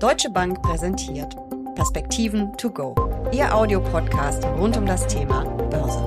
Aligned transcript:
Deutsche 0.00 0.30
Bank 0.30 0.62
präsentiert 0.62 1.36
Perspektiven 1.74 2.56
to 2.56 2.70
go, 2.70 2.94
Ihr 3.32 3.54
Audiopodcast 3.54 4.42
rund 4.44 4.74
um 4.78 4.86
das 4.86 5.06
Thema 5.06 5.44
Börse. 5.68 6.00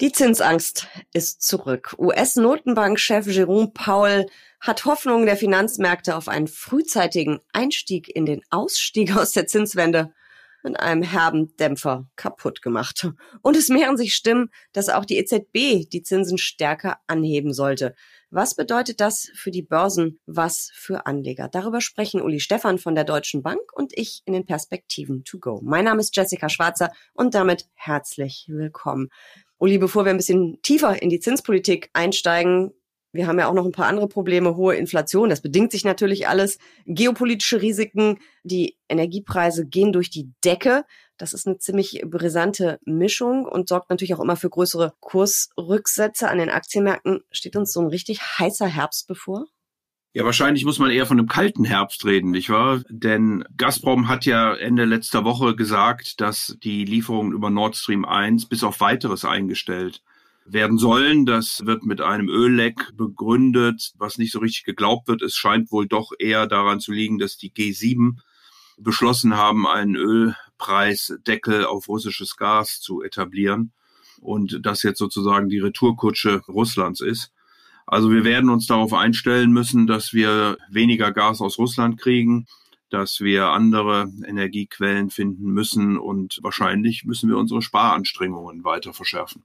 Die 0.00 0.12
Zinsangst 0.12 0.86
ist 1.12 1.42
zurück. 1.42 1.96
US-Notenbankchef 1.98 3.26
Jerome 3.26 3.72
Powell 3.74 4.26
hat 4.60 4.84
Hoffnungen 4.84 5.26
der 5.26 5.36
Finanzmärkte 5.36 6.14
auf 6.14 6.28
einen 6.28 6.46
frühzeitigen 6.46 7.40
Einstieg 7.52 8.14
in 8.14 8.24
den 8.24 8.40
Ausstieg 8.50 9.16
aus 9.16 9.32
der 9.32 9.48
Zinswende 9.48 10.14
mit 10.62 10.80
einem 10.80 11.02
herben 11.02 11.54
Dämpfer 11.56 12.08
kaputt 12.16 12.62
gemacht. 12.62 13.08
Und 13.42 13.56
es 13.56 13.68
mehren 13.70 13.96
sich 13.96 14.14
Stimmen, 14.14 14.50
dass 14.72 14.88
auch 14.88 15.04
die 15.04 15.18
EZB 15.18 15.88
die 15.90 16.02
Zinsen 16.02 16.38
stärker 16.38 16.98
anheben 17.06 17.52
sollte. 17.52 17.94
Was 18.36 18.56
bedeutet 18.56 18.98
das 19.00 19.30
für 19.36 19.52
die 19.52 19.62
Börsen, 19.62 20.18
was 20.26 20.72
für 20.74 21.06
Anleger? 21.06 21.48
Darüber 21.48 21.80
sprechen 21.80 22.20
Uli 22.20 22.40
Stefan 22.40 22.78
von 22.78 22.96
der 22.96 23.04
Deutschen 23.04 23.44
Bank 23.44 23.60
und 23.72 23.96
ich 23.96 24.22
in 24.24 24.32
den 24.32 24.44
Perspektiven 24.44 25.22
to 25.22 25.38
go. 25.38 25.60
Mein 25.62 25.84
Name 25.84 26.00
ist 26.00 26.16
Jessica 26.16 26.48
Schwarzer 26.48 26.90
und 27.12 27.36
damit 27.36 27.68
herzlich 27.74 28.46
willkommen. 28.48 29.10
Uli, 29.58 29.78
bevor 29.78 30.04
wir 30.04 30.10
ein 30.10 30.16
bisschen 30.16 30.60
tiefer 30.62 31.00
in 31.00 31.10
die 31.10 31.20
Zinspolitik 31.20 31.90
einsteigen, 31.92 32.72
wir 33.14 33.28
haben 33.28 33.38
ja 33.38 33.48
auch 33.48 33.54
noch 33.54 33.64
ein 33.64 33.72
paar 33.72 33.86
andere 33.86 34.08
Probleme, 34.08 34.56
hohe 34.56 34.74
Inflation, 34.74 35.28
das 35.28 35.40
bedingt 35.40 35.70
sich 35.70 35.84
natürlich 35.84 36.26
alles, 36.28 36.58
geopolitische 36.84 37.62
Risiken, 37.62 38.18
die 38.42 38.76
Energiepreise 38.88 39.66
gehen 39.66 39.92
durch 39.92 40.10
die 40.10 40.32
Decke. 40.44 40.84
Das 41.16 41.32
ist 41.32 41.46
eine 41.46 41.58
ziemlich 41.58 42.02
brisante 42.04 42.80
Mischung 42.84 43.46
und 43.46 43.68
sorgt 43.68 43.88
natürlich 43.88 44.14
auch 44.14 44.20
immer 44.20 44.34
für 44.34 44.50
größere 44.50 44.94
Kursrücksätze 44.98 46.28
an 46.28 46.38
den 46.38 46.50
Aktienmärkten. 46.50 47.20
Steht 47.30 47.54
uns 47.54 47.72
so 47.72 47.80
ein 47.80 47.86
richtig 47.86 48.20
heißer 48.20 48.66
Herbst 48.66 49.06
bevor? 49.06 49.46
Ja, 50.12 50.24
wahrscheinlich 50.24 50.64
muss 50.64 50.80
man 50.80 50.90
eher 50.90 51.06
von 51.06 51.18
einem 51.18 51.28
kalten 51.28 51.64
Herbst 51.64 52.04
reden, 52.04 52.32
nicht 52.32 52.50
wahr? 52.50 52.82
Denn 52.88 53.44
Gazprom 53.56 54.08
hat 54.08 54.26
ja 54.26 54.54
Ende 54.54 54.84
letzter 54.84 55.24
Woche 55.24 55.54
gesagt, 55.54 56.20
dass 56.20 56.56
die 56.62 56.84
Lieferungen 56.84 57.32
über 57.32 57.50
Nord 57.50 57.76
Stream 57.76 58.04
1 58.04 58.46
bis 58.46 58.64
auf 58.64 58.80
weiteres 58.80 59.24
eingestellt 59.24 60.02
werden 60.44 60.78
sollen. 60.78 61.26
Das 61.26 61.64
wird 61.64 61.84
mit 61.84 62.00
einem 62.00 62.28
Ölleck 62.28 62.90
begründet, 62.94 63.92
was 63.96 64.18
nicht 64.18 64.32
so 64.32 64.40
richtig 64.40 64.64
geglaubt 64.64 65.08
wird. 65.08 65.22
Es 65.22 65.34
scheint 65.34 65.70
wohl 65.72 65.86
doch 65.86 66.12
eher 66.18 66.46
daran 66.46 66.80
zu 66.80 66.92
liegen, 66.92 67.18
dass 67.18 67.36
die 67.36 67.52
G7 67.52 68.18
beschlossen 68.78 69.36
haben, 69.36 69.66
einen 69.66 69.96
Ölpreisdeckel 69.96 71.64
auf 71.64 71.88
russisches 71.88 72.36
Gas 72.36 72.80
zu 72.80 73.02
etablieren 73.02 73.72
und 74.20 74.60
das 74.62 74.82
jetzt 74.82 74.98
sozusagen 74.98 75.48
die 75.48 75.60
Retourkutsche 75.60 76.42
Russlands 76.48 77.00
ist. 77.00 77.32
Also 77.86 78.10
wir 78.10 78.24
werden 78.24 78.50
uns 78.50 78.66
darauf 78.66 78.92
einstellen 78.94 79.52
müssen, 79.52 79.86
dass 79.86 80.12
wir 80.12 80.56
weniger 80.70 81.12
Gas 81.12 81.40
aus 81.40 81.58
Russland 81.58 82.00
kriegen, 82.00 82.46
dass 82.90 83.20
wir 83.20 83.48
andere 83.48 84.10
Energiequellen 84.26 85.10
finden 85.10 85.52
müssen 85.52 85.98
und 85.98 86.38
wahrscheinlich 86.42 87.04
müssen 87.04 87.28
wir 87.28 87.36
unsere 87.36 87.60
Sparanstrengungen 87.60 88.64
weiter 88.64 88.94
verschärfen. 88.94 89.44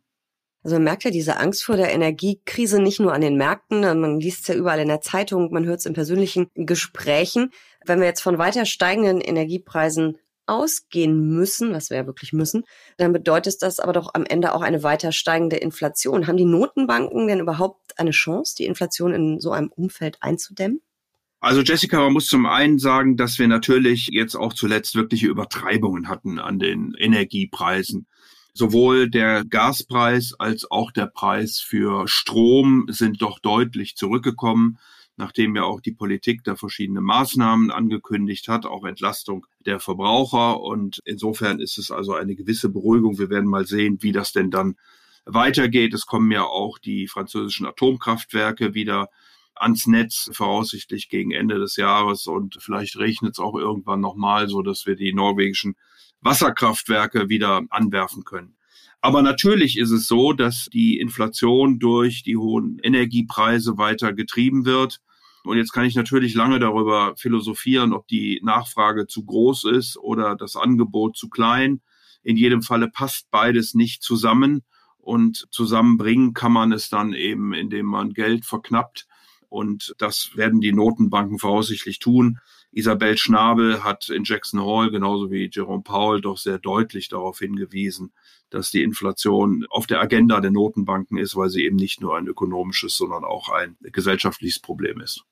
Also 0.64 0.76
man 0.76 0.84
merkt 0.84 1.06
ja 1.06 1.12
diese 1.12 1.38
Angst 1.38 1.64
vor 1.64 1.78
der 1.78 1.94
Energiekrise 1.94 2.82
nicht 2.82 3.00
nur 3.00 3.14
an 3.14 3.22
den 3.22 3.38
Märkten, 3.38 3.80
man 3.80 4.20
liest 4.20 4.42
es 4.42 4.48
ja 4.48 4.56
überall 4.56 4.80
in 4.80 4.90
der 4.90 5.02
Zeitung, 5.02 5.52
man 5.52 5.66
hört 5.66 5.80
es 5.80 5.86
in 5.86 5.94
persönlichen 5.94 6.48
Gesprächen. 6.54 7.52
Wenn 7.86 8.00
wir 8.00 8.08
jetzt 8.08 8.22
von 8.22 8.38
weiter 8.38 8.66
steigenden 8.66 9.22
Energiepreisen 9.22 10.18
ausgehen 10.48 11.30
müssen, 11.30 11.72
was 11.74 11.90
wir 11.92 11.98
ja 11.98 12.08
wirklich 12.08 12.34
müssen, 12.34 12.64
dann 12.98 13.14
bedeutet 13.14 13.62
das 13.62 13.80
aber 13.80 13.94
doch 13.94 14.16
am 14.16 14.26
Ende 14.26 14.54
auch 14.54 14.62
eine 14.62 14.84
weiter 14.84 15.12
steigende 15.12 15.56
Inflation. 15.56 16.28
Haben 16.28 16.38
die 16.38 16.46
Notenbanken 16.46 17.28
denn 17.28 17.40
überhaupt 17.40 17.98
eine 17.98 18.12
Chance, 18.12 18.56
die 18.58 18.66
Inflation 18.66 19.14
in 19.14 19.40
so 19.40 19.52
einem 19.52 19.70
Umfeld 19.70 20.18
einzudämmen? 20.22 20.82
Also 21.40 21.62
Jessica, 21.62 22.02
man 22.02 22.12
muss 22.12 22.28
zum 22.28 22.46
einen 22.46 22.80
sagen, 22.80 23.16
dass 23.16 23.40
wir 23.40 23.48
natürlich 23.48 24.10
jetzt 24.12 24.36
auch 24.36 24.54
zuletzt 24.54 24.96
wirkliche 24.96 25.28
Übertreibungen 25.28 26.10
hatten 26.10 26.38
an 26.38 26.60
den 26.60 26.96
Energiepreisen. 26.98 28.08
Sowohl 28.60 29.10
der 29.10 29.46
Gaspreis 29.46 30.34
als 30.38 30.70
auch 30.70 30.92
der 30.92 31.06
Preis 31.06 31.62
für 31.62 32.10
Strom 32.10 32.88
sind 32.90 33.22
doch 33.22 33.40
deutlich 33.40 33.96
zurückgekommen, 33.96 34.80
nachdem 35.16 35.56
ja 35.56 35.64
auch 35.64 35.80
die 35.80 35.94
Politik 35.94 36.44
da 36.44 36.58
verschiedene 36.58 37.00
Maßnahmen 37.00 37.72
angekündigt 37.72 38.50
hat, 38.50 38.66
auch 38.66 38.84
Entlastung 38.84 39.46
der 39.66 39.80
Verbraucher. 39.80 40.60
Und 40.60 41.00
insofern 41.06 41.62
ist 41.62 41.78
es 41.78 41.90
also 41.90 42.16
eine 42.16 42.36
gewisse 42.36 42.68
Beruhigung. 42.68 43.18
Wir 43.18 43.30
werden 43.30 43.50
mal 43.50 43.66
sehen, 43.66 44.00
wie 44.02 44.12
das 44.12 44.34
denn 44.34 44.52
dann 44.52 44.76
weitergeht. 45.24 45.94
Es 45.94 46.06
kommen 46.06 46.30
ja 46.30 46.44
auch 46.44 46.80
die 46.80 47.08
französischen 47.08 47.66
Atomkraftwerke 47.66 48.74
wieder 48.74 49.08
ans 49.56 49.88
Netz, 49.88 50.30
voraussichtlich 50.34 51.08
gegen 51.08 51.32
Ende 51.32 51.60
des 51.60 51.78
Jahres. 51.78 52.28
Und 52.28 52.58
vielleicht 52.60 52.98
regnet 52.98 53.36
es 53.36 53.40
auch 53.40 53.56
irgendwann 53.56 54.02
nochmal, 54.02 54.50
so 54.50 54.64
dass 54.64 54.86
wir 54.86 54.98
die 54.98 55.14
norwegischen 55.14 55.78
Wasserkraftwerke 56.22 57.30
wieder 57.30 57.62
anwerfen 57.70 58.24
können. 58.24 58.56
Aber 59.02 59.22
natürlich 59.22 59.78
ist 59.78 59.92
es 59.92 60.08
so, 60.08 60.34
dass 60.34 60.70
die 60.74 61.00
Inflation 61.00 61.80
durch 61.80 62.24
die 62.24 62.36
hohen 62.36 62.80
Energiepreise 62.84 63.78
weiter 63.78 64.14
getrieben 64.14 64.66
wird. 64.66 65.00
Und 65.46 65.58
jetzt 65.58 65.72
kann 65.72 65.86
ich 65.86 65.96
natürlich 65.96 66.34
lange 66.34 66.60
darüber 66.60 67.16
philosophieren, 67.16 67.94
ob 67.94 68.08
die 68.08 68.42
Nachfrage 68.44 69.08
zu 69.08 69.26
groß 69.26 69.66
ist 69.66 69.98
oder 69.98 70.36
das 70.36 70.58
Angebot 70.58 71.16
zu 71.16 71.30
klein. 71.30 71.82
In 72.24 72.36
jedem 72.36 72.62
Falle 72.62 72.90
passt 72.90 73.32
beides 73.32 73.74
nicht 73.74 74.04
zusammen. 74.04 74.64
Und 74.98 75.48
zusammenbringen 75.50 76.34
kann 76.34 76.52
man 76.52 76.74
es 76.74 76.90
dann 76.90 77.14
eben, 77.14 77.54
indem 77.54 77.86
man 77.86 78.14
Geld 78.14 78.46
verknappt. 78.46 79.08
Und 79.48 79.96
das 79.98 80.32
werden 80.36 80.60
die 80.60 80.74
Notenbanken 80.74 81.40
voraussichtlich 81.40 82.00
tun. 82.00 82.40
Isabel 82.72 83.18
Schnabel 83.18 83.84
hat 83.84 84.10
in 84.10 84.24
Jackson 84.24 84.64
Hall 84.64 84.92
genauso 84.92 85.32
wie 85.32 85.50
Jerome 85.52 85.84
Powell 85.84 86.22
doch 86.22 86.38
sehr 86.38 86.60
deutlich 86.60 87.10
darauf 87.10 87.40
hingewiesen, 87.40 88.12
dass 88.50 88.72
die 88.72 88.84
Inflation 88.84 89.66
auf 89.70 89.88
der 89.88 90.00
Agenda 90.00 90.40
der 90.40 90.52
Notenbanken 90.52 91.18
ist, 91.18 91.36
weil 91.36 91.50
sie 91.50 91.66
eben 91.66 91.78
nicht 91.78 92.02
nur 92.02 92.18
ein 92.18 92.28
ökonomisches, 92.28 92.96
sondern 92.96 93.24
auch 93.24 93.50
ein 93.50 93.78
gesellschaftliches 93.82 94.60
Problem 94.60 95.02
ist. 95.02 95.24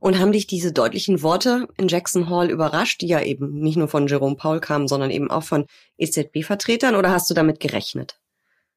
Und 0.00 0.18
haben 0.18 0.32
dich 0.32 0.46
diese 0.46 0.72
deutlichen 0.72 1.22
Worte 1.22 1.68
in 1.76 1.88
Jackson 1.88 2.30
Hall 2.30 2.50
überrascht, 2.50 3.02
die 3.02 3.08
ja 3.08 3.22
eben 3.22 3.60
nicht 3.60 3.76
nur 3.76 3.88
von 3.88 4.06
Jerome 4.06 4.36
Powell 4.36 4.60
kamen, 4.60 4.88
sondern 4.88 5.10
eben 5.10 5.30
auch 5.30 5.44
von 5.44 5.66
EZB-Vertretern, 5.98 6.96
oder 6.96 7.10
hast 7.10 7.28
du 7.28 7.34
damit 7.34 7.60
gerechnet? 7.60 8.18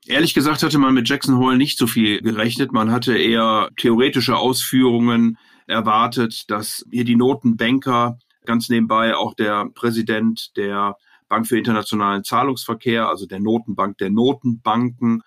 Ehrlich 0.06 0.34
gesagt 0.34 0.64
hatte 0.64 0.78
man 0.78 0.94
mit 0.94 1.08
Jackson 1.08 1.38
Hole 1.38 1.58
nicht 1.58 1.78
so 1.78 1.88
viel 1.88 2.22
gerechnet. 2.22 2.74
Man 2.74 2.92
hatte 2.92 3.18
eher 3.18 3.70
theoretische 3.78 4.36
Ausführungen 4.36 5.38
erwartet, 5.68 6.50
dass 6.50 6.86
hier 6.92 7.06
die 7.06 7.16
Notenbanker, 7.16 8.18
ganz 8.46 8.70
nebenbei 8.70 9.16
auch 9.16 9.34
der 9.34 9.70
Präsident 9.74 10.56
der 10.58 10.98
Bank 11.30 11.48
für 11.48 11.58
internationalen 11.58 12.24
Zahlungsverkehr, 12.24 13.08
also 13.08 13.26
der 13.26 13.40
Notenbank 13.40 13.98
der 13.98 14.10
Notenbanken, 14.10 15.24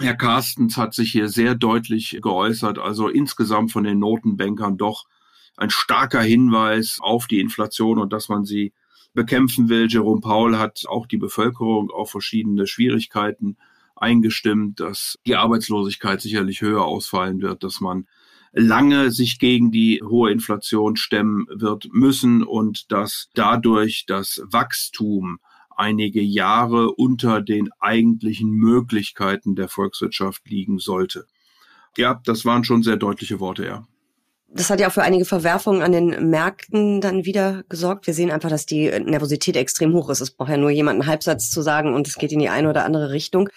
Herr 0.00 0.16
Carstens 0.16 0.76
hat 0.76 0.94
sich 0.94 1.12
hier 1.12 1.28
sehr 1.28 1.54
deutlich 1.54 2.18
geäußert, 2.20 2.78
also 2.78 3.08
insgesamt 3.08 3.70
von 3.70 3.84
den 3.84 4.00
Notenbankern 4.00 4.76
doch 4.76 5.04
ein 5.56 5.70
starker 5.70 6.22
Hinweis 6.22 6.98
auf 7.00 7.26
die 7.26 7.40
Inflation 7.40 7.98
und 7.98 8.12
dass 8.12 8.28
man 8.28 8.44
sie 8.44 8.72
bekämpfen 9.14 9.68
will. 9.68 9.86
Jerome 9.88 10.20
Paul 10.20 10.58
hat 10.58 10.82
auch 10.88 11.06
die 11.06 11.18
Bevölkerung 11.18 11.90
auf 11.90 12.10
verschiedene 12.10 12.66
Schwierigkeiten 12.66 13.56
eingestimmt, 13.94 14.80
dass 14.80 15.18
die 15.26 15.36
Arbeitslosigkeit 15.36 16.20
sicherlich 16.20 16.62
höher 16.62 16.84
ausfallen 16.84 17.40
wird, 17.40 17.62
dass 17.62 17.80
man 17.80 18.06
lange 18.52 19.10
sich 19.10 19.38
gegen 19.38 19.70
die 19.70 20.02
hohe 20.02 20.30
Inflation 20.30 20.96
stemmen 20.96 21.46
wird 21.48 21.88
müssen 21.92 22.42
und 22.42 22.92
dass 22.92 23.30
dadurch 23.34 24.04
das 24.06 24.42
Wachstum 24.44 25.38
einige 25.76 26.20
Jahre 26.20 26.92
unter 26.92 27.40
den 27.40 27.70
eigentlichen 27.80 28.50
Möglichkeiten 28.50 29.54
der 29.54 29.68
Volkswirtschaft 29.68 30.48
liegen 30.48 30.78
sollte. 30.78 31.26
Ja, 31.96 32.20
das 32.24 32.44
waren 32.44 32.64
schon 32.64 32.82
sehr 32.82 32.96
deutliche 32.96 33.40
Worte, 33.40 33.64
ja. 33.66 33.86
Das 34.54 34.68
hat 34.68 34.80
ja 34.80 34.88
auch 34.88 34.92
für 34.92 35.02
einige 35.02 35.24
Verwerfungen 35.24 35.80
an 35.80 35.92
den 35.92 36.28
Märkten 36.28 37.00
dann 37.00 37.24
wieder 37.24 37.64
gesorgt. 37.70 38.06
Wir 38.06 38.12
sehen 38.12 38.30
einfach, 38.30 38.50
dass 38.50 38.66
die 38.66 38.90
Nervosität 38.90 39.56
extrem 39.56 39.94
hoch 39.94 40.10
ist. 40.10 40.20
Es 40.20 40.30
braucht 40.30 40.50
ja 40.50 40.58
nur 40.58 40.70
jemand 40.70 41.00
einen 41.00 41.10
Halbsatz 41.10 41.50
zu 41.50 41.62
sagen 41.62 41.94
und 41.94 42.06
es 42.06 42.18
geht 42.18 42.32
in 42.32 42.38
die 42.38 42.50
eine 42.50 42.68
oder 42.68 42.84
andere 42.84 43.12
Richtung. 43.12 43.48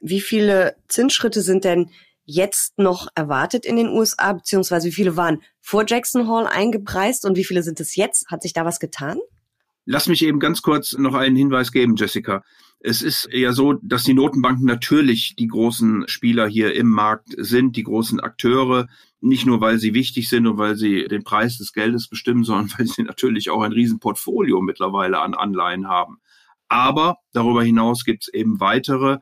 Wie 0.00 0.20
viele 0.20 0.76
Zinsschritte 0.86 1.42
sind 1.42 1.64
denn 1.64 1.90
jetzt 2.24 2.78
noch 2.78 3.08
erwartet 3.14 3.66
in 3.66 3.76
den 3.76 3.88
USA, 3.88 4.32
beziehungsweise 4.32 4.88
wie 4.88 4.92
viele 4.92 5.16
waren 5.16 5.42
vor 5.60 5.84
Jackson 5.86 6.28
Hall 6.28 6.46
eingepreist 6.46 7.24
und 7.24 7.36
wie 7.36 7.44
viele 7.44 7.62
sind 7.62 7.80
es 7.80 7.96
jetzt? 7.96 8.28
Hat 8.30 8.42
sich 8.42 8.52
da 8.52 8.64
was 8.64 8.80
getan? 8.80 9.18
Lass 9.86 10.08
mich 10.08 10.24
eben 10.24 10.40
ganz 10.40 10.62
kurz 10.62 10.96
noch 10.96 11.14
einen 11.14 11.36
Hinweis 11.36 11.70
geben, 11.70 11.96
Jessica. 11.96 12.42
Es 12.80 13.02
ist 13.02 13.28
ja 13.32 13.52
so, 13.52 13.74
dass 13.82 14.02
die 14.02 14.14
Notenbanken 14.14 14.66
natürlich 14.66 15.36
die 15.36 15.46
großen 15.46 16.04
Spieler 16.06 16.48
hier 16.48 16.74
im 16.74 16.88
Markt 16.88 17.28
sind, 17.36 17.76
die 17.76 17.82
großen 17.82 18.20
Akteure, 18.20 18.88
nicht 19.20 19.46
nur 19.46 19.60
weil 19.60 19.78
sie 19.78 19.94
wichtig 19.94 20.28
sind 20.28 20.46
und 20.46 20.58
weil 20.58 20.76
sie 20.76 21.06
den 21.08 21.24
Preis 21.24 21.58
des 21.58 21.72
Geldes 21.72 22.08
bestimmen, 22.08 22.44
sondern 22.44 22.70
weil 22.78 22.86
sie 22.86 23.02
natürlich 23.02 23.50
auch 23.50 23.62
ein 23.62 23.72
Riesenportfolio 23.72 24.60
mittlerweile 24.60 25.20
an 25.20 25.34
Anleihen 25.34 25.88
haben. 25.88 26.18
Aber 26.68 27.16
darüber 27.32 27.62
hinaus 27.62 28.04
gibt 28.04 28.24
es 28.24 28.34
eben 28.34 28.60
weitere 28.60 29.18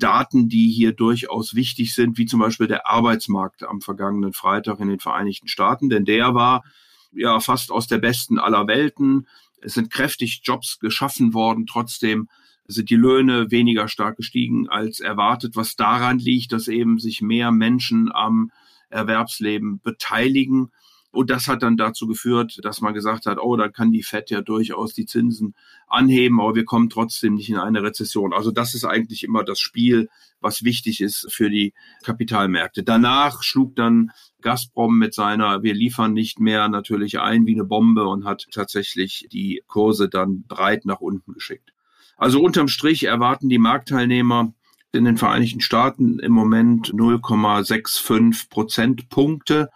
Daten, 0.00 0.48
die 0.48 0.68
hier 0.68 0.92
durchaus 0.92 1.54
wichtig 1.54 1.94
sind, 1.94 2.18
wie 2.18 2.26
zum 2.26 2.40
Beispiel 2.40 2.66
der 2.66 2.88
Arbeitsmarkt 2.88 3.62
am 3.62 3.80
vergangenen 3.80 4.32
Freitag 4.32 4.80
in 4.80 4.88
den 4.88 4.98
Vereinigten 4.98 5.46
Staaten, 5.46 5.88
denn 5.88 6.04
der 6.04 6.34
war 6.34 6.64
ja 7.12 7.38
fast 7.40 7.70
aus 7.70 7.86
der 7.86 7.98
besten 7.98 8.38
aller 8.38 8.66
Welten. 8.66 9.28
Es 9.62 9.74
sind 9.74 9.90
kräftig 9.90 10.40
Jobs 10.42 10.78
geschaffen 10.78 11.34
worden. 11.34 11.66
Trotzdem 11.66 12.28
sind 12.66 12.90
die 12.90 12.96
Löhne 12.96 13.50
weniger 13.50 13.88
stark 13.88 14.16
gestiegen 14.16 14.68
als 14.68 15.00
erwartet, 15.00 15.56
was 15.56 15.76
daran 15.76 16.18
liegt, 16.18 16.52
dass 16.52 16.68
eben 16.68 16.98
sich 16.98 17.20
mehr 17.20 17.50
Menschen 17.50 18.10
am 18.12 18.50
Erwerbsleben 18.88 19.80
beteiligen. 19.80 20.70
Und 21.12 21.28
das 21.28 21.48
hat 21.48 21.62
dann 21.62 21.76
dazu 21.76 22.06
geführt, 22.06 22.60
dass 22.62 22.80
man 22.80 22.94
gesagt 22.94 23.26
hat, 23.26 23.38
oh, 23.38 23.56
da 23.56 23.68
kann 23.68 23.90
die 23.90 24.02
FED 24.02 24.30
ja 24.30 24.40
durchaus 24.42 24.94
die 24.94 25.06
Zinsen 25.06 25.54
anheben, 25.88 26.40
aber 26.40 26.54
wir 26.54 26.64
kommen 26.64 26.88
trotzdem 26.88 27.34
nicht 27.34 27.50
in 27.50 27.56
eine 27.56 27.82
Rezession. 27.82 28.32
Also 28.32 28.52
das 28.52 28.74
ist 28.74 28.84
eigentlich 28.84 29.24
immer 29.24 29.42
das 29.42 29.58
Spiel, 29.58 30.08
was 30.40 30.62
wichtig 30.62 31.00
ist 31.00 31.26
für 31.32 31.50
die 31.50 31.74
Kapitalmärkte. 32.04 32.84
Danach 32.84 33.42
schlug 33.42 33.74
dann 33.74 34.12
Gazprom 34.40 34.98
mit 34.98 35.12
seiner 35.12 35.64
Wir 35.64 35.74
liefern 35.74 36.12
nicht 36.12 36.38
mehr 36.38 36.68
natürlich 36.68 37.18
ein 37.18 37.44
wie 37.44 37.54
eine 37.54 37.64
Bombe 37.64 38.06
und 38.06 38.24
hat 38.24 38.46
tatsächlich 38.52 39.26
die 39.32 39.62
Kurse 39.66 40.08
dann 40.08 40.44
breit 40.46 40.84
nach 40.84 41.00
unten 41.00 41.32
geschickt. 41.32 41.72
Also 42.16 42.40
unterm 42.40 42.68
Strich 42.68 43.04
erwarten 43.04 43.48
die 43.48 43.58
Marktteilnehmer 43.58 44.52
in 44.92 45.04
den 45.04 45.16
Vereinigten 45.16 45.60
Staaten 45.60 46.18
im 46.18 46.32
Moment 46.32 46.92
0,65 46.92 48.48
Prozentpunkte. 48.48 49.70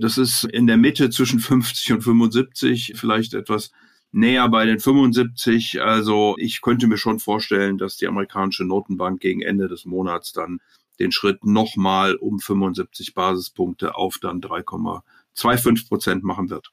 Das 0.00 0.16
ist 0.16 0.44
in 0.44 0.66
der 0.66 0.78
Mitte 0.78 1.10
zwischen 1.10 1.40
50 1.40 1.92
und 1.92 2.00
75, 2.02 2.94
vielleicht 2.96 3.34
etwas 3.34 3.70
näher 4.12 4.48
bei 4.48 4.64
den 4.64 4.80
75. 4.80 5.82
Also 5.82 6.36
ich 6.38 6.62
könnte 6.62 6.86
mir 6.86 6.96
schon 6.96 7.18
vorstellen, 7.18 7.76
dass 7.76 7.98
die 7.98 8.06
amerikanische 8.06 8.64
Notenbank 8.64 9.20
gegen 9.20 9.42
Ende 9.42 9.68
des 9.68 9.84
Monats 9.84 10.32
dann 10.32 10.60
den 10.98 11.12
Schritt 11.12 11.44
nochmal 11.44 12.16
um 12.16 12.38
75 12.38 13.14
Basispunkte 13.14 13.94
auf 13.94 14.16
dann 14.20 14.40
3,25 14.40 15.88
Prozent 15.88 16.24
machen 16.24 16.48
wird. 16.48 16.72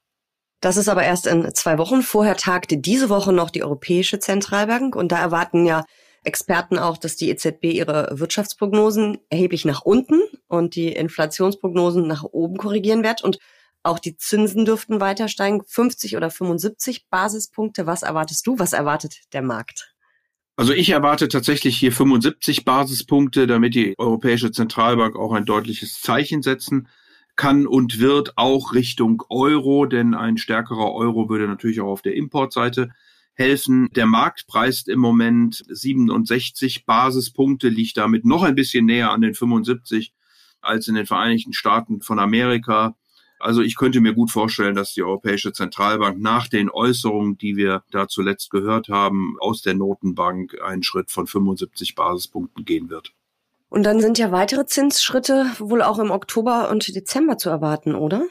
Das 0.62 0.78
ist 0.78 0.88
aber 0.88 1.04
erst 1.04 1.28
in 1.28 1.54
zwei 1.54 1.78
Wochen. 1.78 2.04
Vorher 2.04 2.38
tagte 2.38 2.78
diese 2.78 3.10
Woche 3.10 3.34
noch 3.34 3.50
die 3.50 3.64
Europäische 3.64 4.20
Zentralbank 4.20 4.96
und 4.96 5.12
da 5.12 5.20
erwarten 5.20 5.66
ja 5.66 5.84
Experten 6.24 6.80
auch, 6.80 6.98
dass 6.98 7.16
die 7.16 7.30
EZB 7.30 7.66
ihre 7.66 8.10
Wirtschaftsprognosen 8.12 9.20
erheblich 9.30 9.66
nach 9.66 9.82
unten 9.82 10.20
und 10.48 10.76
die 10.76 10.92
Inflationsprognosen 10.92 12.08
nach 12.08 12.24
oben 12.24 12.58
korrigieren 12.58 13.04
wird 13.04 13.24
und 13.24 13.40
auch 13.84 14.00
die 14.00 14.18
Zinsen 14.18 14.66
dürften 14.66 15.00
weiter 15.00 15.28
steigen, 15.28 15.62
50 15.66 16.18
oder 16.18 16.30
75 16.30 17.08
Basispunkte. 17.10 17.86
Was 17.86 18.04
erwartest 18.04 18.46
du? 18.46 18.60
Was 18.60 18.74
erwartet 18.74 19.22
der 19.34 19.42
Markt? 19.42 19.96
Also 20.58 20.74
ich 20.74 20.90
erwarte 20.90 21.28
tatsächlich 21.28 21.78
hier 21.78 21.92
75 21.92 22.66
Basispunkte, 22.66 23.46
damit 23.46 23.76
die 23.76 23.94
Europäische 23.98 24.52
Zentralbank 24.52 25.16
auch 25.16 25.32
ein 25.34 25.46
deutliches 25.46 26.02
Zeichen 26.02 26.42
setzen 26.42 26.88
kann 27.36 27.68
und 27.68 28.00
wird 28.00 28.34
auch 28.38 28.74
Richtung 28.74 29.24
Euro, 29.30 29.86
denn 29.86 30.16
ein 30.16 30.38
stärkerer 30.38 30.94
Euro 30.94 31.30
würde 31.30 31.48
natürlich 31.48 31.80
auch 31.80 31.92
auf 31.92 32.02
der 32.02 32.16
Importseite 32.16 32.90
helfen. 33.36 33.88
Der 33.96 34.08
Markt 34.08 34.48
preist 34.48 34.90
im 34.90 35.00
Moment 35.00 35.64
67 35.70 36.86
Basispunkte, 36.86 37.70
liegt 37.70 37.98
damit 37.98 38.26
noch 38.26 38.42
ein 38.42 38.56
bisschen 38.56 38.86
näher 38.86 39.12
an 39.12 39.22
den 39.22 39.36
75 39.36 40.14
als 40.62 40.88
in 40.88 40.96
den 40.96 41.06
Vereinigten 41.06 41.54
Staaten 41.54 42.02
von 42.02 42.20
Amerika. 42.20 42.96
Also 43.40 43.62
ich 43.62 43.76
könnte 43.76 44.02
mir 44.02 44.14
gut 44.14 44.32
vorstellen, 44.32 44.76
dass 44.76 44.94
die 44.94 45.04
Europäische 45.04 45.54
Zentralbank 45.54 46.20
nach 46.20 46.48
den 46.48 46.70
Äußerungen, 46.70 47.38
die 47.38 47.56
wir 47.56 47.84
da 47.92 48.08
zuletzt 48.08 48.50
gehört 48.50 48.90
haben, 48.90 49.36
aus 49.40 49.62
der 49.62 49.76
Notenbank 49.76 50.60
einen 50.64 50.84
Schritt 50.84 51.12
von 51.12 51.28
75 51.28 51.96
Basispunkten 51.96 52.66
gehen 52.66 52.90
wird. 52.90 53.12
Und 53.70 53.84
dann 53.84 54.00
sind 54.00 54.18
ja 54.18 54.32
weitere 54.32 54.66
Zinsschritte 54.66 55.46
wohl 55.60 55.82
auch 55.82 56.00
im 56.00 56.10
Oktober 56.10 56.70
und 56.70 56.88
Dezember 56.96 57.38
zu 57.38 57.50
erwarten, 57.50 57.96
oder? 57.96 58.26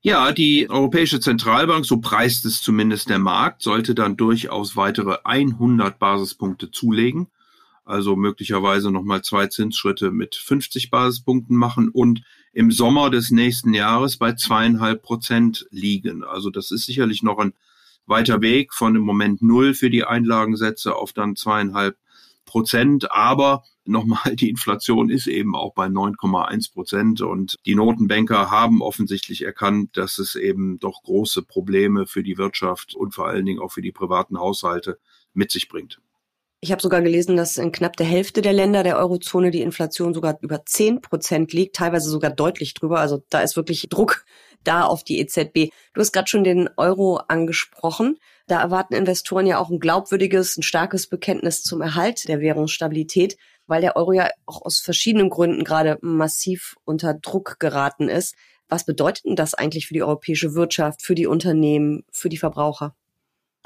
Ja, 0.00 0.30
die 0.30 0.70
Europäische 0.70 1.18
Zentralbank, 1.18 1.84
so 1.84 1.98
preist 1.98 2.44
es 2.44 2.62
zumindest 2.62 3.10
der 3.10 3.18
Markt, 3.18 3.62
sollte 3.62 3.96
dann 3.96 4.16
durchaus 4.16 4.76
weitere 4.76 5.18
100 5.24 5.98
Basispunkte 5.98 6.70
zulegen. 6.70 7.26
Also 7.88 8.16
möglicherweise 8.16 8.90
nochmal 8.90 9.22
zwei 9.22 9.46
Zinsschritte 9.46 10.10
mit 10.10 10.34
50 10.34 10.90
Basispunkten 10.90 11.56
machen 11.56 11.88
und 11.88 12.20
im 12.52 12.70
Sommer 12.70 13.08
des 13.08 13.30
nächsten 13.30 13.72
Jahres 13.72 14.18
bei 14.18 14.34
zweieinhalb 14.34 15.02
Prozent 15.02 15.66
liegen. 15.70 16.22
Also 16.22 16.50
das 16.50 16.70
ist 16.70 16.84
sicherlich 16.84 17.22
noch 17.22 17.38
ein 17.38 17.54
weiter 18.04 18.42
Weg 18.42 18.74
von 18.74 18.94
im 18.94 19.00
Moment 19.00 19.40
null 19.40 19.72
für 19.72 19.88
die 19.88 20.04
Einlagensätze 20.04 20.94
auf 20.94 21.14
dann 21.14 21.34
zweieinhalb 21.34 21.96
Prozent. 22.44 23.10
Aber 23.10 23.62
nochmal, 23.86 24.36
die 24.36 24.50
Inflation 24.50 25.08
ist 25.08 25.26
eben 25.26 25.56
auch 25.56 25.72
bei 25.72 25.86
9,1 25.86 26.74
Prozent 26.74 27.22
und 27.22 27.56
die 27.64 27.74
Notenbanker 27.74 28.50
haben 28.50 28.82
offensichtlich 28.82 29.46
erkannt, 29.46 29.96
dass 29.96 30.18
es 30.18 30.34
eben 30.34 30.78
doch 30.78 31.02
große 31.04 31.42
Probleme 31.42 32.06
für 32.06 32.22
die 32.22 32.36
Wirtschaft 32.36 32.94
und 32.94 33.14
vor 33.14 33.28
allen 33.28 33.46
Dingen 33.46 33.60
auch 33.60 33.72
für 33.72 33.80
die 33.80 33.92
privaten 33.92 34.38
Haushalte 34.38 34.98
mit 35.32 35.50
sich 35.50 35.70
bringt. 35.70 36.02
Ich 36.60 36.72
habe 36.72 36.82
sogar 36.82 37.02
gelesen, 37.02 37.36
dass 37.36 37.56
in 37.56 37.70
knapp 37.70 37.96
der 37.96 38.06
Hälfte 38.06 38.42
der 38.42 38.52
Länder 38.52 38.82
der 38.82 38.98
Eurozone 38.98 39.52
die 39.52 39.62
Inflation 39.62 40.12
sogar 40.12 40.38
über 40.40 40.64
10 40.66 41.00
Prozent 41.00 41.52
liegt, 41.52 41.76
teilweise 41.76 42.10
sogar 42.10 42.32
deutlich 42.32 42.74
drüber. 42.74 42.98
Also 42.98 43.22
da 43.30 43.42
ist 43.42 43.54
wirklich 43.56 43.88
Druck 43.88 44.24
da 44.64 44.82
auf 44.84 45.04
die 45.04 45.20
EZB. 45.20 45.70
Du 45.94 46.00
hast 46.00 46.10
gerade 46.12 46.28
schon 46.28 46.42
den 46.42 46.68
Euro 46.76 47.18
angesprochen. 47.28 48.18
Da 48.48 48.60
erwarten 48.60 48.94
Investoren 48.94 49.46
ja 49.46 49.60
auch 49.60 49.70
ein 49.70 49.78
glaubwürdiges, 49.78 50.56
ein 50.56 50.64
starkes 50.64 51.06
Bekenntnis 51.06 51.62
zum 51.62 51.80
Erhalt 51.80 52.26
der 52.26 52.40
Währungsstabilität, 52.40 53.36
weil 53.68 53.80
der 53.80 53.94
Euro 53.94 54.10
ja 54.12 54.28
auch 54.44 54.60
aus 54.62 54.80
verschiedenen 54.80 55.30
Gründen 55.30 55.62
gerade 55.62 55.98
massiv 56.00 56.74
unter 56.84 57.14
Druck 57.14 57.60
geraten 57.60 58.08
ist. 58.08 58.34
Was 58.68 58.84
bedeutet 58.84 59.26
denn 59.26 59.36
das 59.36 59.54
eigentlich 59.54 59.86
für 59.86 59.94
die 59.94 60.02
europäische 60.02 60.54
Wirtschaft, 60.54 61.02
für 61.02 61.14
die 61.14 61.28
Unternehmen, 61.28 62.02
für 62.10 62.28
die 62.28 62.36
Verbraucher? 62.36 62.96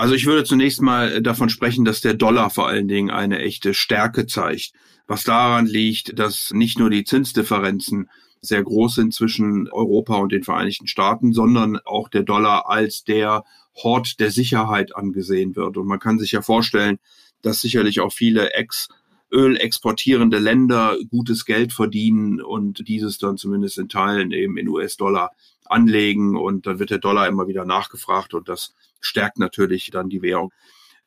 Also 0.03 0.17
ich 0.17 0.27
würde 0.27 0.43
zunächst 0.43 0.83
mal 0.83 1.23
davon 1.23 1.49
sprechen, 1.49 1.85
dass 1.85 2.01
der 2.01 2.15
Dollar 2.15 2.51
vor 2.51 2.67
allen 2.67 2.89
Dingen 2.89 3.13
eine 3.13 3.39
echte 3.39 3.73
Stärke 3.73 4.27
zeigt, 4.27 4.73
was 5.07 5.23
daran 5.23 5.67
liegt, 5.67 6.19
dass 6.19 6.51
nicht 6.53 6.77
nur 6.77 6.91
die 6.91 7.05
Zinsdifferenzen 7.05 8.11
sehr 8.41 8.65
groß 8.65 8.97
sind 8.97 9.15
zwischen 9.15 9.71
Europa 9.71 10.17
und 10.17 10.33
den 10.33 10.43
Vereinigten 10.43 10.89
Staaten, 10.89 11.33
sondern 11.33 11.79
auch 11.85 12.09
der 12.09 12.25
Dollar 12.25 12.69
als 12.69 13.05
der 13.05 13.45
Hort 13.81 14.19
der 14.19 14.33
Sicherheit 14.33 14.97
angesehen 14.97 15.55
wird. 15.55 15.77
Und 15.77 15.87
man 15.87 16.01
kann 16.01 16.19
sich 16.19 16.33
ja 16.33 16.43
vorstellen, 16.43 16.99
dass 17.43 17.61
sicherlich 17.61 18.01
auch 18.01 18.13
viele 18.13 18.55
Ex- 18.55 18.89
Öl 19.31 19.57
exportierende 19.57 20.41
Länder 20.41 20.97
gutes 21.11 21.45
Geld 21.45 21.73
verdienen 21.73 22.43
und 22.43 22.89
dieses 22.89 23.19
dann 23.19 23.37
zumindest 23.37 23.79
in 23.79 23.89
Teilen 23.89 24.33
eben 24.33 24.57
in 24.57 24.67
US-Dollar 24.67 25.31
anlegen 25.73 26.37
und 26.37 26.67
dann 26.67 26.79
wird 26.79 26.91
der 26.91 26.99
Dollar 26.99 27.29
immer 27.29 27.49
wieder 27.49 27.65
nachgefragt 27.65 28.35
und 28.35 28.49
das 28.49 28.75
stärkt 29.01 29.39
natürlich 29.39 29.91
dann 29.91 30.09
die 30.09 30.23
Währung. 30.23 30.53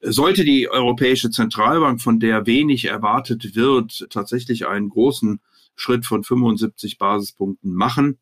Sollte 0.02 0.44
die 0.44 0.70
Europäische 0.70 1.30
Zentralbank, 1.30 2.02
von 2.02 2.20
der 2.20 2.46
wenig 2.46 2.86
erwartet 2.86 3.56
wird, 3.56 4.08
tatsächlich 4.10 4.68
einen 4.68 4.90
großen 4.90 5.40
Schritt 5.76 6.06
von 6.06 6.24
75 6.24 6.98
Basispunkten 6.98 7.74
machen, 7.74 8.20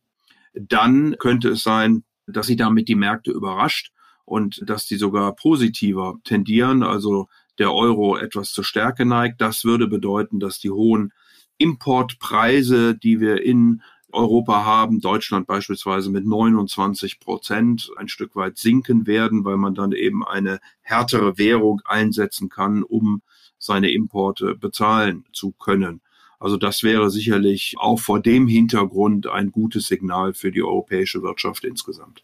dann 0.53 1.17
könnte 1.17 1.49
es 1.49 1.63
sein, 1.63 2.03
dass 2.27 2.47
sie 2.47 2.55
damit 2.55 2.87
die 2.87 2.95
Märkte 2.95 3.31
überrascht 3.31 3.91
und 4.25 4.61
dass 4.67 4.85
die 4.85 4.95
sogar 4.95 5.35
positiver 5.35 6.19
tendieren, 6.23 6.83
also 6.83 7.27
der 7.57 7.73
Euro 7.73 8.17
etwas 8.17 8.51
zur 8.51 8.63
Stärke 8.63 9.05
neigt. 9.05 9.41
Das 9.41 9.65
würde 9.65 9.87
bedeuten, 9.87 10.39
dass 10.39 10.59
die 10.59 10.71
hohen 10.71 11.11
Importpreise, 11.57 12.95
die 12.97 13.19
wir 13.19 13.43
in 13.43 13.81
Europa 14.13 14.65
haben, 14.65 15.01
Deutschland 15.01 15.47
beispielsweise 15.47 16.09
mit 16.09 16.25
29 16.25 17.19
Prozent 17.19 17.91
ein 17.97 18.07
Stück 18.07 18.35
weit 18.35 18.57
sinken 18.57 19.07
werden, 19.07 19.45
weil 19.45 19.57
man 19.57 19.75
dann 19.75 19.91
eben 19.91 20.25
eine 20.25 20.59
härtere 20.81 21.37
Währung 21.37 21.81
einsetzen 21.85 22.49
kann, 22.49 22.83
um 22.83 23.21
seine 23.57 23.91
Importe 23.91 24.55
bezahlen 24.55 25.25
zu 25.33 25.51
können. 25.51 26.01
Also 26.39 26.57
das 26.57 26.83
wäre 26.83 27.09
sicherlich 27.09 27.75
auch 27.77 27.99
vor 27.99 28.21
dem 28.21 28.47
Hintergrund 28.47 29.27
ein 29.27 29.51
gutes 29.51 29.87
Signal 29.87 30.33
für 30.33 30.51
die 30.51 30.61
europäische 30.61 31.21
Wirtschaft 31.21 31.63
insgesamt. 31.63 32.23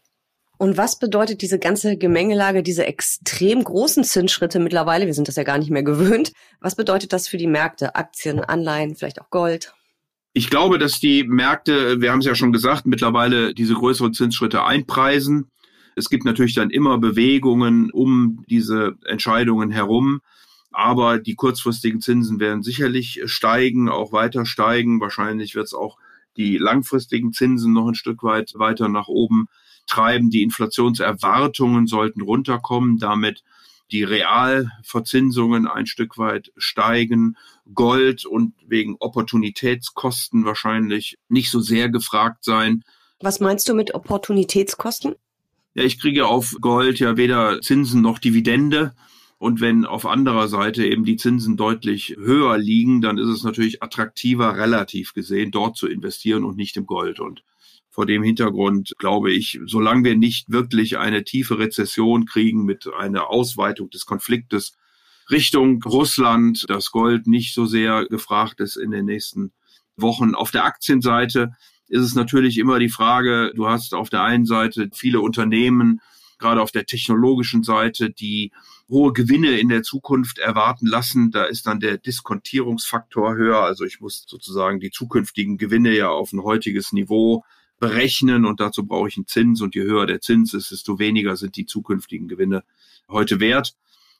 Und 0.58 0.76
was 0.76 0.98
bedeutet 0.98 1.40
diese 1.40 1.58
ganze 1.58 1.96
Gemengelage, 1.96 2.62
diese 2.62 2.84
extrem 2.84 3.64
großen 3.64 4.04
Zinsschritte 4.04 4.60
mittlerweile? 4.60 5.06
Wir 5.06 5.14
sind 5.14 5.26
das 5.26 5.36
ja 5.36 5.42
gar 5.42 5.56
nicht 5.56 5.70
mehr 5.70 5.82
gewöhnt. 5.82 6.32
Was 6.60 6.76
bedeutet 6.76 7.14
das 7.14 7.28
für 7.28 7.38
die 7.38 7.46
Märkte? 7.46 7.94
Aktien, 7.94 8.40
Anleihen, 8.40 8.94
vielleicht 8.94 9.22
auch 9.22 9.30
Gold? 9.30 9.72
Ich 10.32 10.48
glaube, 10.48 10.78
dass 10.78 11.00
die 11.00 11.24
Märkte, 11.24 12.00
wir 12.00 12.12
haben 12.12 12.20
es 12.20 12.26
ja 12.26 12.36
schon 12.36 12.52
gesagt, 12.52 12.86
mittlerweile 12.86 13.52
diese 13.52 13.74
größeren 13.74 14.14
Zinsschritte 14.14 14.64
einpreisen. 14.64 15.50
Es 15.96 16.08
gibt 16.08 16.24
natürlich 16.24 16.54
dann 16.54 16.70
immer 16.70 16.98
Bewegungen 16.98 17.90
um 17.90 18.44
diese 18.48 18.96
Entscheidungen 19.06 19.70
herum. 19.70 20.20
Aber 20.72 21.18
die 21.18 21.34
kurzfristigen 21.34 22.00
Zinsen 22.00 22.38
werden 22.38 22.62
sicherlich 22.62 23.22
steigen, 23.24 23.88
auch 23.88 24.12
weiter 24.12 24.46
steigen. 24.46 25.00
Wahrscheinlich 25.00 25.56
wird 25.56 25.66
es 25.66 25.74
auch 25.74 25.98
die 26.36 26.58
langfristigen 26.58 27.32
Zinsen 27.32 27.72
noch 27.72 27.88
ein 27.88 27.96
Stück 27.96 28.22
weit 28.22 28.52
weiter 28.54 28.88
nach 28.88 29.08
oben 29.08 29.46
treiben. 29.88 30.30
Die 30.30 30.42
Inflationserwartungen 30.42 31.88
sollten 31.88 32.20
runterkommen, 32.20 32.98
damit 32.98 33.42
die 33.92 34.04
Realverzinsungen 34.04 35.66
ein 35.66 35.86
Stück 35.86 36.18
weit 36.18 36.52
steigen. 36.56 37.36
Gold 37.74 38.24
und 38.26 38.54
wegen 38.66 38.96
Opportunitätskosten 38.98 40.44
wahrscheinlich 40.44 41.18
nicht 41.28 41.50
so 41.50 41.60
sehr 41.60 41.88
gefragt 41.88 42.44
sein. 42.44 42.84
Was 43.20 43.40
meinst 43.40 43.68
du 43.68 43.74
mit 43.74 43.94
Opportunitätskosten? 43.94 45.14
Ja, 45.74 45.84
ich 45.84 46.00
kriege 46.00 46.26
auf 46.26 46.56
Gold 46.60 46.98
ja 46.98 47.16
weder 47.16 47.60
Zinsen 47.60 48.02
noch 48.02 48.18
Dividende. 48.18 48.94
Und 49.38 49.60
wenn 49.60 49.86
auf 49.86 50.04
anderer 50.04 50.48
Seite 50.48 50.84
eben 50.84 51.04
die 51.04 51.16
Zinsen 51.16 51.56
deutlich 51.56 52.16
höher 52.18 52.58
liegen, 52.58 53.00
dann 53.00 53.16
ist 53.16 53.28
es 53.28 53.42
natürlich 53.42 53.82
attraktiver, 53.82 54.56
relativ 54.56 55.14
gesehen, 55.14 55.50
dort 55.50 55.76
zu 55.76 55.86
investieren 55.86 56.44
und 56.44 56.56
nicht 56.56 56.76
im 56.76 56.84
Gold. 56.84 57.20
Und 57.20 57.42
vor 57.90 58.06
dem 58.06 58.22
Hintergrund 58.22 58.94
glaube 58.98 59.32
ich, 59.32 59.60
solange 59.66 60.04
wir 60.04 60.16
nicht 60.16 60.50
wirklich 60.50 60.98
eine 60.98 61.24
tiefe 61.24 61.58
Rezession 61.58 62.24
kriegen 62.24 62.64
mit 62.64 62.88
einer 62.96 63.28
Ausweitung 63.28 63.90
des 63.90 64.06
Konfliktes 64.06 64.76
Richtung 65.30 65.82
Russland, 65.82 66.64
das 66.68 66.90
Gold 66.90 67.26
nicht 67.26 67.54
so 67.54 67.66
sehr 67.66 68.06
gefragt 68.06 68.60
ist 68.60 68.76
in 68.76 68.90
den 68.90 69.04
nächsten 69.04 69.52
Wochen. 69.96 70.34
Auf 70.34 70.50
der 70.50 70.64
Aktienseite 70.64 71.52
ist 71.88 72.02
es 72.02 72.14
natürlich 72.14 72.58
immer 72.58 72.78
die 72.78 72.88
Frage, 72.88 73.52
du 73.54 73.68
hast 73.68 73.94
auf 73.94 74.10
der 74.10 74.22
einen 74.22 74.46
Seite 74.46 74.90
viele 74.92 75.20
Unternehmen, 75.20 76.00
gerade 76.38 76.62
auf 76.62 76.72
der 76.72 76.86
technologischen 76.86 77.62
Seite, 77.62 78.10
die 78.10 78.52
hohe 78.88 79.12
Gewinne 79.12 79.58
in 79.58 79.68
der 79.68 79.82
Zukunft 79.82 80.38
erwarten 80.38 80.86
lassen. 80.86 81.30
Da 81.30 81.44
ist 81.44 81.66
dann 81.66 81.80
der 81.80 81.98
Diskontierungsfaktor 81.98 83.34
höher. 83.34 83.60
Also 83.60 83.84
ich 83.84 84.00
muss 84.00 84.24
sozusagen 84.26 84.80
die 84.80 84.90
zukünftigen 84.90 85.58
Gewinne 85.58 85.94
ja 85.94 86.08
auf 86.08 86.32
ein 86.32 86.42
heutiges 86.42 86.92
Niveau 86.92 87.44
berechnen 87.80 88.44
und 88.44 88.60
dazu 88.60 88.86
brauche 88.86 89.08
ich 89.08 89.16
einen 89.16 89.26
Zins 89.26 89.60
und 89.60 89.74
je 89.74 89.82
höher 89.82 90.06
der 90.06 90.20
Zins 90.20 90.54
ist, 90.54 90.70
desto 90.70 90.98
weniger 90.98 91.36
sind 91.36 91.56
die 91.56 91.66
zukünftigen 91.66 92.28
Gewinne 92.28 92.62
heute 93.08 93.40
wert. 93.40 93.74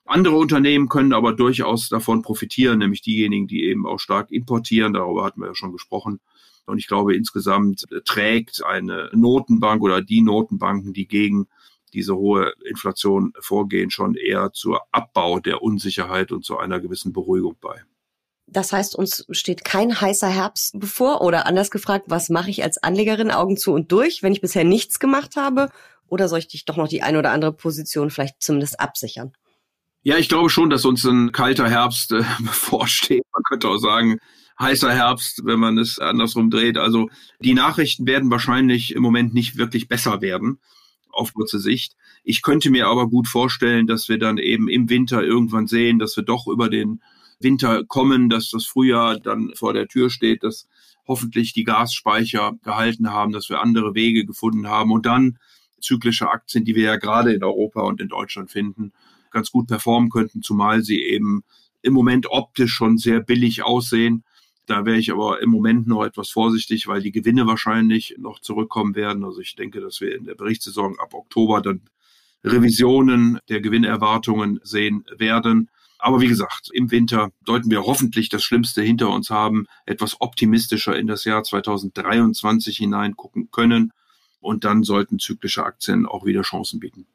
Andere 0.05 0.37
Unternehmen 0.37 0.89
können 0.89 1.13
aber 1.13 1.33
durchaus 1.35 1.89
davon 1.89 2.23
profitieren, 2.23 2.79
nämlich 2.79 3.03
diejenigen, 3.03 3.47
die 3.47 3.65
eben 3.65 3.87
auch 3.87 4.01
stark 4.01 4.33
importieren. 4.33 4.95
Darüber 4.95 5.25
hatten 5.25 5.41
wir 5.41 5.49
ja 5.49 5.55
schon 5.55 5.73
gesprochen. 5.73 6.21
Und 6.67 6.79
ich 6.79 6.89
glaube, 6.89 7.15
insgesamt 7.15 7.87
trägt 8.05 8.65
eine 8.65 9.11
Notenbank 9.13 9.83
oder 9.83 10.03
die 10.03 10.23
Notenbanken, 10.23 10.93
die 10.93 11.07
gegen 11.07 11.47
diese 11.93 12.17
hohe 12.17 12.53
Inflation 12.65 13.33
vorgehen, 13.41 13.91
schon 13.91 14.15
eher 14.15 14.53
zur 14.53 14.81
Abbau 14.93 15.41
der 15.41 15.63
Unsicherheit 15.63 16.33
und 16.33 16.45
zu 16.45 16.59
einer 16.59 16.81
gewissen 16.81 17.13
Beruhigung 17.13 17.57
bei. 17.61 17.83
Das 18.53 18.73
heißt, 18.73 18.97
uns 18.97 19.25
steht 19.31 19.65
kein 19.65 20.01
heißer 20.01 20.29
Herbst 20.29 20.79
bevor 20.79 21.21
oder 21.23 21.47
anders 21.47 21.71
gefragt, 21.71 22.07
was 22.09 22.31
mache 22.31 22.51
ich 22.51 22.65
als 22.65 22.83
Anlegerin 22.83 23.31
Augen 23.31 23.57
zu 23.57 23.73
und 23.73 23.93
durch, 23.93 24.23
wenn 24.23 24.33
ich 24.33 24.41
bisher 24.41 24.65
nichts 24.65 24.99
gemacht 24.99 25.37
habe? 25.37 25.71
Oder 26.09 26.29
soll 26.29 26.41
ich 26.41 26.49
dich 26.49 26.65
doch 26.65 26.77
noch 26.77 26.89
die 26.89 27.03
eine 27.03 27.21
oder 27.21 27.31
andere 27.31 27.53
Position 27.53 28.11
vielleicht 28.11 28.43
zumindest 28.43 28.81
absichern? 28.81 29.33
Ja, 30.03 30.17
ich 30.17 30.29
glaube 30.29 30.51
schon, 30.51 30.71
dass 30.71 30.85
uns 30.85 31.05
ein 31.05 31.31
kalter 31.31 31.69
Herbst 31.69 32.11
äh, 32.11 32.25
bevorsteht. 32.41 33.23
Man 33.33 33.43
könnte 33.45 33.69
auch 33.69 33.77
sagen, 33.77 34.19
heißer 34.59 34.93
Herbst, 34.93 35.43
wenn 35.45 35.61
man 35.61 35.79
es 35.79 35.99
andersrum 35.99 36.51
dreht. 36.51 36.77
Also 36.77 37.09
die 37.39 37.55
Nachrichten 37.55 38.07
werden 38.07 38.31
wahrscheinlich 38.31 38.95
im 38.95 39.03
Moment 39.03 39.33
nicht 39.33 39.59
wirklich 39.59 39.87
besser 39.89 40.21
werden 40.21 40.59
auf 41.13 41.35
kurze 41.35 41.59
Sicht. 41.59 41.97
Ich 42.25 42.43
könnte 42.43 42.71
mir 42.71 42.87
aber 42.87 43.09
gut 43.09 43.27
vorstellen, 43.29 43.87
dass 43.87 44.09
wir 44.09 44.19
dann 44.19 44.39
eben 44.39 44.69
im 44.69 44.89
Winter 44.89 45.23
irgendwann 45.23 45.67
sehen, 45.67 45.99
dass 45.99 46.17
wir 46.17 46.25
doch 46.25 46.47
über 46.47 46.69
den 46.69 47.01
Winter 47.41 47.85
kommen, 47.85 48.29
dass 48.29 48.51
das 48.51 48.67
Frühjahr 48.67 49.19
dann 49.19 49.53
vor 49.55 49.73
der 49.73 49.89
Tür 49.89 50.11
steht, 50.11 50.43
dass 50.43 50.69
hoffentlich 51.07 51.53
die 51.53 51.65
Gasspeicher 51.65 52.53
gehalten 52.63 53.11
haben, 53.11 53.33
dass 53.33 53.49
wir 53.49 53.61
andere 53.61 53.95
Wege 53.95 54.25
gefunden 54.25 54.69
haben 54.69 54.93
und 54.93 55.07
dann 55.07 55.39
zyklische 55.81 56.31
Aktien, 56.31 56.65
die 56.65 56.75
wir 56.75 56.85
ja 56.85 56.97
gerade 56.97 57.33
in 57.33 57.43
Europa 57.43 57.81
und 57.83 58.01
in 58.01 58.09
Deutschland 58.09 58.51
finden, 58.51 58.93
ganz 59.31 59.51
gut 59.51 59.67
performen 59.67 60.11
könnten, 60.11 60.43
zumal 60.43 60.83
sie 60.83 61.03
eben 61.03 61.43
im 61.83 61.95
Moment 61.95 62.27
optisch 62.31 62.73
schon 62.73 62.99
sehr 62.99 63.21
billig 63.21 63.63
aussehen. 63.63 64.25
Da 64.67 64.85
wäre 64.85 64.99
ich 64.99 65.11
aber 65.11 65.41
im 65.41 65.51
Moment 65.51 65.89
noch 65.89 66.05
etwas 66.05 66.31
vorsichtig, 66.31 66.87
weil 66.87 67.03
die 67.03 67.13
Gewinne 67.13 67.47
wahrscheinlich 67.47 68.17
noch 68.19 68.39
zurückkommen 68.41 68.95
werden. 68.95 69.25
Also 69.25 69.41
ich 69.41 69.57
denke, 69.57 69.81
dass 69.81 70.01
wir 70.01 70.15
in 70.15 70.25
der 70.25 70.35
Berichtssaison 70.35 70.99
ab 71.01 71.15
Oktober 71.15 71.61
dann 71.61 71.83
Revisionen 72.45 73.39
der 73.49 73.61
Gewinnerwartungen 73.61 74.61
sehen 74.63 75.05
werden. 75.17 75.71
Aber 76.01 76.21
wie 76.21 76.29
gesagt, 76.29 76.71
im 76.73 76.91
Winter 76.91 77.31
sollten 77.47 77.71
wir 77.71 77.85
hoffentlich 77.85 78.29
das 78.29 78.43
Schlimmste 78.43 78.83
hinter 78.83 79.11
uns 79.11 79.31
haben, 79.31 79.67
etwas 79.87 80.21
optimistischer 80.21 80.97
in 80.97 81.07
das 81.07 81.25
Jahr 81.25 81.43
2023 81.43 82.77
hineingucken 82.77 83.51
können. 83.51 83.93
Und 84.41 84.65
dann 84.65 84.83
sollten 84.83 85.19
zyklische 85.19 85.65
Aktien 85.65 86.07
auch 86.07 86.25
wieder 86.25 86.43
Chancen 86.43 86.81
bieten. 86.81 87.07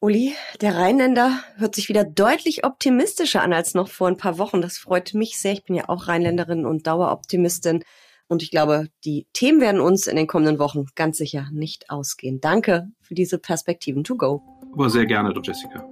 Uli, 0.00 0.34
der 0.60 0.76
Rheinländer 0.76 1.40
hört 1.56 1.74
sich 1.74 1.88
wieder 1.88 2.04
deutlich 2.04 2.64
optimistischer 2.64 3.42
an 3.42 3.52
als 3.52 3.74
noch 3.74 3.88
vor 3.88 4.08
ein 4.08 4.16
paar 4.16 4.38
Wochen. 4.38 4.60
Das 4.60 4.76
freut 4.76 5.14
mich 5.14 5.38
sehr. 5.38 5.52
Ich 5.52 5.64
bin 5.64 5.76
ja 5.76 5.88
auch 5.88 6.08
Rheinländerin 6.08 6.66
und 6.66 6.86
Daueroptimistin. 6.86 7.82
Und 8.28 8.42
ich 8.42 8.50
glaube, 8.50 8.88
die 9.04 9.26
Themen 9.32 9.60
werden 9.60 9.80
uns 9.80 10.06
in 10.06 10.16
den 10.16 10.26
kommenden 10.26 10.58
Wochen 10.58 10.86
ganz 10.96 11.16
sicher 11.16 11.48
nicht 11.52 11.90
ausgehen. 11.90 12.40
Danke 12.40 12.88
für 13.00 13.14
diese 13.14 13.38
Perspektiven 13.38 14.04
to 14.04 14.16
go. 14.16 14.42
Aber 14.72 14.90
sehr 14.90 15.06
gerne, 15.06 15.32
Jessica. 15.42 15.88